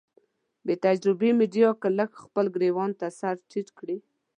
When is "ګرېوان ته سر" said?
2.55-3.35